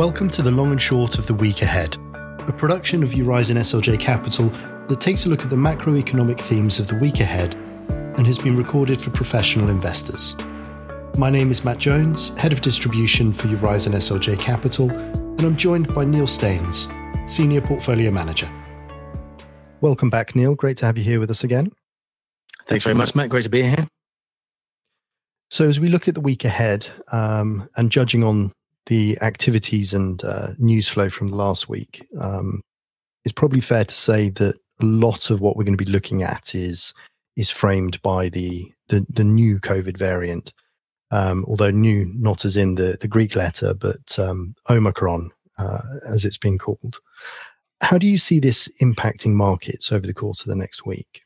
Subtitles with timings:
[0.00, 4.00] Welcome to the long and short of the week ahead, a production of Eurizon SLJ
[4.00, 4.48] Capital
[4.88, 7.54] that takes a look at the macroeconomic themes of the week ahead
[8.16, 10.34] and has been recorded for professional investors.
[11.18, 15.94] My name is Matt Jones, Head of Distribution for Eurizon SLJ Capital, and I'm joined
[15.94, 16.88] by Neil Staines,
[17.26, 18.50] Senior Portfolio Manager.
[19.82, 20.54] Welcome back, Neil.
[20.54, 21.70] Great to have you here with us again.
[22.64, 23.28] Thanks very much, Matt.
[23.28, 23.86] Great to be here.
[25.50, 28.50] So, as we look at the week ahead, um, and judging on
[28.90, 32.60] the activities and uh, news flow from last week, um,
[33.24, 36.24] it's probably fair to say that a lot of what we're going to be looking
[36.24, 36.92] at is
[37.36, 40.52] is framed by the the, the new COVID variant.
[41.12, 46.24] Um, although new not as in the, the Greek letter, but um, Omicron, uh, as
[46.24, 46.98] it's been called.
[47.82, 51.22] How do you see this impacting markets over the course of the next week?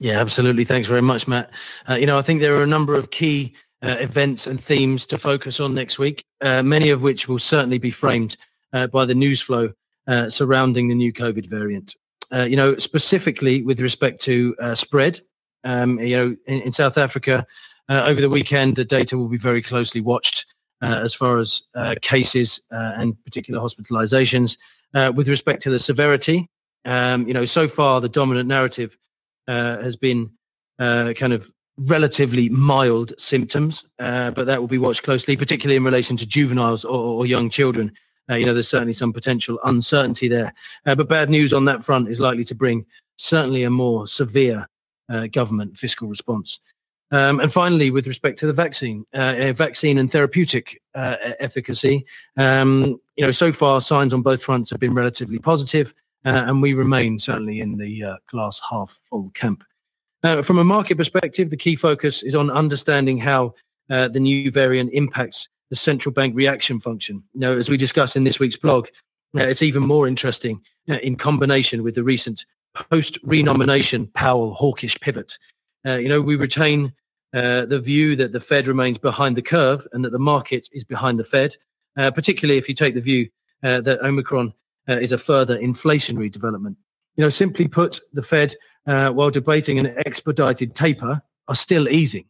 [0.00, 0.64] Yeah, absolutely.
[0.64, 1.50] Thanks very much, Matt.
[1.88, 5.04] Uh, you know, I think there are a number of key uh, events and themes
[5.06, 8.36] to focus on next week, uh, many of which will certainly be framed
[8.72, 9.70] uh, by the news flow
[10.06, 11.94] uh, surrounding the new COVID variant.
[12.32, 15.20] Uh, you know, specifically with respect to uh, spread,
[15.64, 17.46] um, you know, in, in South Africa
[17.90, 20.46] over the weekend, the data will be very closely watched
[20.80, 21.62] as far as
[22.00, 24.56] cases and particular hospitalizations.
[25.14, 26.48] with respect to the severity,
[26.86, 28.96] um, you know, so far the dominant narrative
[29.46, 30.30] has been
[30.78, 36.16] kind of relatively mild symptoms, uh, but that will be watched closely, particularly in relation
[36.16, 37.92] to juveniles or, or young children.
[38.30, 40.54] Uh, you know, there's certainly some potential uncertainty there.
[40.86, 44.66] Uh, but bad news on that front is likely to bring certainly a more severe
[45.10, 46.60] uh, government fiscal response.
[47.10, 52.06] Um, and finally, with respect to the vaccine, uh, vaccine and therapeutic uh, efficacy,
[52.38, 55.94] um, you know, so far signs on both fronts have been relatively positive,
[56.24, 59.62] and we remain certainly in the glass half full camp.
[60.24, 63.54] Uh, from a market perspective, the key focus is on understanding how
[63.90, 67.22] uh, the new variant impacts the central bank reaction function.
[67.34, 68.86] You know, as we discussed in this week's blog,
[69.36, 72.46] uh, it's even more interesting uh, in combination with the recent
[72.90, 75.36] post-renomination Powell hawkish pivot.
[75.86, 76.90] Uh, you know, we retain
[77.34, 80.84] uh, the view that the Fed remains behind the curve and that the market is
[80.84, 81.54] behind the Fed,
[81.96, 83.28] particularly if you take the view
[83.60, 84.54] that Omicron
[84.88, 86.78] is a further inflationary development.
[87.16, 88.54] You know, simply put, the Fed
[88.86, 92.24] uh, while debating an expedited taper, are still easing,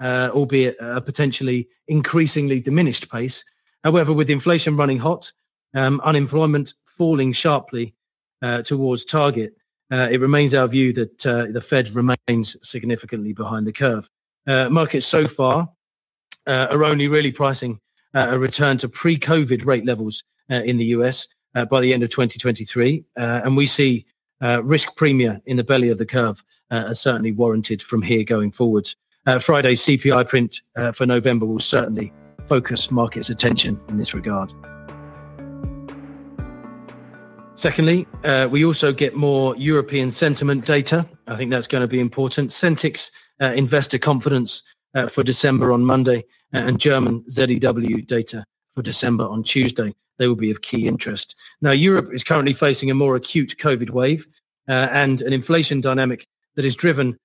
[0.00, 3.44] uh, albeit a potentially increasingly diminished pace.
[3.84, 5.32] However, with inflation running hot,
[5.74, 7.94] um, unemployment falling sharply
[8.42, 9.54] uh, towards target,
[9.90, 14.08] uh, it remains our view that uh, the Fed remains significantly behind the curve.
[14.46, 15.68] Uh, markets so far
[16.46, 17.78] are only really pricing
[18.14, 21.28] a return to pre-COVID rate levels in the US
[21.70, 24.04] by the end of 2023, and we see
[24.42, 28.24] uh, risk premium in the belly of the curve uh, are certainly warranted from here
[28.24, 28.96] going forwards.
[29.26, 32.12] Uh, Friday's CPI print uh, for November will certainly
[32.48, 34.52] focus markets' attention in this regard.
[37.54, 41.06] Secondly, uh, we also get more European sentiment data.
[41.28, 42.50] I think that's going to be important.
[42.50, 43.10] Sentix
[43.40, 44.62] uh, investor confidence
[45.10, 46.22] for December on Monday
[46.52, 51.34] and German ZEW data for December on Tuesday they will be of key interest.
[51.62, 54.24] Now, Europe is currently facing a more acute COVID wave
[54.68, 57.18] uh, and an inflation dynamic that is driven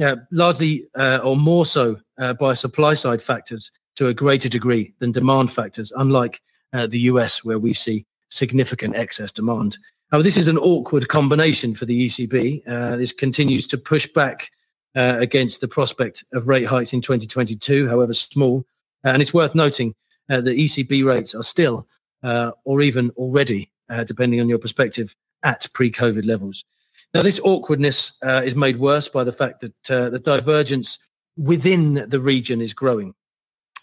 [0.00, 4.94] uh, largely uh, or more so uh, by supply side factors to a greater degree
[5.00, 6.40] than demand factors, unlike
[6.72, 9.76] uh, the US where we see significant excess demand.
[10.12, 12.68] Now, this is an awkward combination for the ECB.
[12.68, 14.48] Uh, this continues to push back
[14.96, 18.64] against the prospect of rate hikes in 2022, however small.
[19.02, 19.92] and it's worth noting
[20.30, 21.86] uh, ECB rates are still
[22.24, 26.64] uh, or even already, uh, depending on your perspective, at pre-COVID levels.
[27.12, 30.98] Now, this awkwardness uh, is made worse by the fact that uh, the divergence
[31.36, 33.14] within the region is growing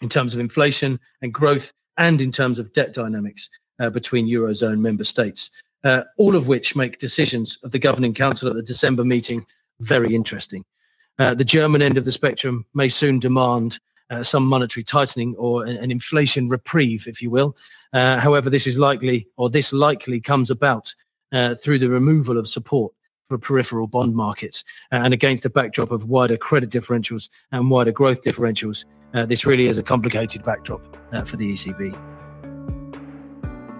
[0.02, 3.48] in terms of inflation and growth and in terms of debt dynamics
[3.78, 5.50] uh, between Eurozone member states,
[5.84, 9.46] uh, all of which make decisions of the Governing Council at the December meeting
[9.80, 10.64] very interesting.
[11.18, 13.78] the German end of the spectrum may soon demand
[14.12, 17.56] uh, some monetary tightening or an, an, inflation reprieve, if you will.
[17.94, 20.94] Uh, however, this is likely, or this likely comes about
[21.32, 22.92] uh, through the removal of support
[23.28, 27.90] for peripheral bond markets uh, and against the backdrop of wider credit differentials and wider
[27.90, 28.84] growth differentials.
[29.14, 30.82] Uh, this really is a complicated backdrop
[31.12, 31.98] uh, for the ECB.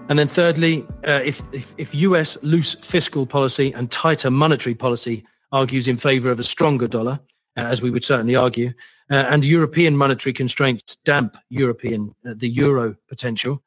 [0.09, 5.87] And then thirdly, if, if, if US loose fiscal policy and tighter monetary policy argues
[5.87, 7.19] in favor of a stronger dollar,
[7.55, 8.73] as we would certainly argue,
[9.11, 13.61] uh, and European monetary constraints damp European, uh, the euro potential,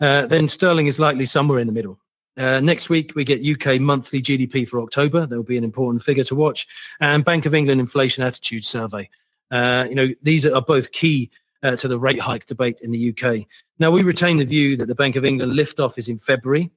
[0.00, 1.98] uh, then sterling is likely somewhere in the middle.
[2.36, 5.26] Uh, next week, we get UK monthly GDP for October.
[5.26, 6.66] There will be an important figure to watch.
[7.00, 9.08] And Bank of England inflation attitude survey.
[9.50, 11.30] Uh, you know, these are both key
[11.62, 13.46] uh, to the rate hike debate in the UK.
[13.78, 16.70] Now, we retain the view that the Bank of England liftoff is in February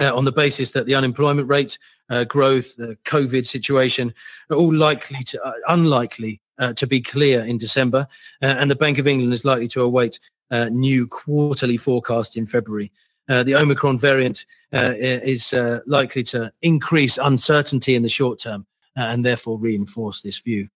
[0.00, 1.78] uh, on the basis that the unemployment rate,
[2.10, 4.12] uh, growth, the COVID situation
[4.50, 8.06] are all likely to, uh, unlikely uh, to be clear in December.
[8.42, 10.20] Uh, and the Bank of England is likely to await
[10.50, 12.92] uh, new quarterly forecast in February.
[13.28, 15.52] the Omicron variant is
[15.86, 18.64] likely to increase uncertainty in the short term
[18.94, 20.68] and therefore reinforce this view.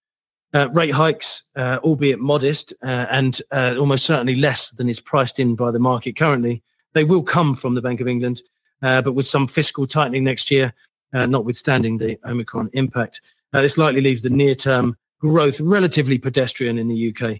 [0.52, 6.16] Rate hikes, albeit modest and almost certainly less than is priced in by the market
[6.16, 8.42] currently, they will come from the Bank of England
[8.82, 10.72] uh, but with some fiscal tightening next year,
[11.12, 13.20] uh, notwithstanding the Omicron impact.
[13.52, 17.38] Uh, this likely leaves the near-term growth relatively pedestrian in the UK,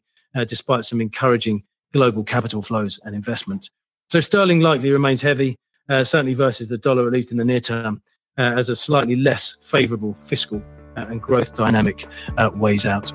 [0.49, 3.71] despite some encouraging global capital flows and investment.
[4.09, 5.57] So sterling likely remains heavy,
[5.89, 8.03] certainly versus the dollar, at least in the near term,
[8.37, 10.63] as a slightly less favourable fiscal
[10.97, 12.07] and growth dynamic
[12.55, 13.13] weighs out.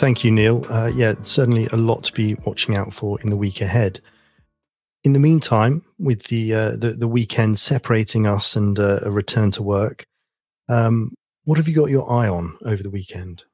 [0.00, 0.64] Thank you, Neil.
[0.70, 4.00] Uh, yeah, certainly a lot to be watching out for in the week ahead
[5.04, 9.50] in the meantime, with the uh, the, the weekend separating us and uh, a return
[9.52, 10.04] to work,
[10.68, 11.14] um,
[11.44, 13.44] what have you got your eye on over the weekend?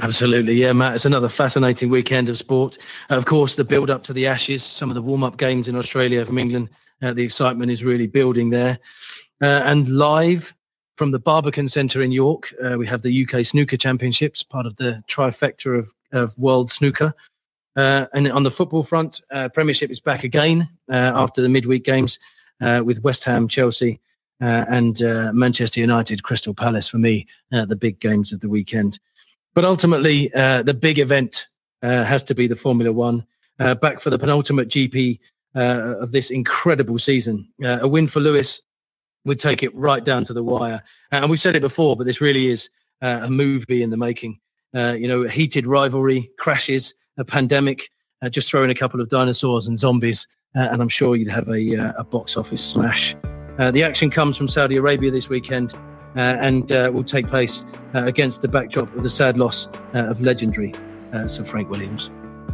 [0.00, 0.96] Absolutely, yeah, Matt.
[0.96, 2.76] It's another fascinating weekend of sport.
[3.08, 5.76] Of course, the build up to the Ashes, some of the warm up games in
[5.76, 6.68] Australia from England.
[7.00, 8.78] Uh, the excitement is really building there.
[9.42, 10.52] Uh, and live
[10.96, 14.76] from the Barbican Centre in York, uh, we have the UK Snooker Championships, part of
[14.76, 17.14] the trifecta of, of world snooker.
[17.76, 21.84] Uh, and on the football front, uh, Premiership is back again uh, after the midweek
[21.84, 22.18] games
[22.62, 24.00] uh, with West Ham, Chelsea,
[24.40, 26.88] uh, and uh, Manchester United, Crystal Palace.
[26.88, 28.98] For me, the big games of the weekend.
[29.54, 31.46] But ultimately, the big event
[31.82, 33.26] has to be the Formula One.
[33.58, 35.18] back for the penultimate GP
[35.54, 37.48] of this incredible season.
[37.62, 38.60] a win for Lewis
[39.24, 40.82] would take it right down to the wire.
[41.10, 42.68] And we've said it before, but this really is
[43.00, 44.38] a movie in the making.
[44.74, 47.90] you know, heated rivalry, crashes, a pandemic,
[48.22, 51.28] uh, just throw in a couple of dinosaurs and zombies, uh, and I'm sure you'd
[51.28, 53.14] have a, uh, a box office smash.
[53.58, 55.74] Uh, the action comes from Saudi Arabia this weekend
[56.16, 57.64] uh, and will take place
[57.94, 60.74] against the backdrop of the sad loss of legendary
[61.26, 62.10] Sir Frank Williams.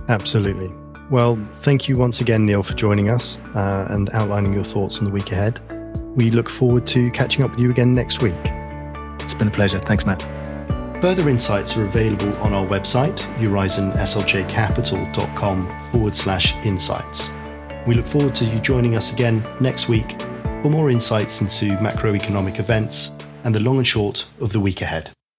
[0.09, 0.73] Absolutely.
[1.11, 5.11] Well, thank you once again, Neil, for joining us and outlining your thoughts on the
[5.11, 5.61] week ahead.
[6.17, 8.39] We look forward to catching up with you again next week.
[9.21, 9.81] It's been a pleasure.
[9.81, 10.23] Thanks, Matt.
[11.03, 17.31] Further insights are available on our website, eurizonSLJcapital.com forward slash insights.
[17.89, 20.13] We look forward to you joining us again next week
[20.63, 23.11] for more insights into macroeconomic events
[23.43, 25.11] and the long and short of the week ahead.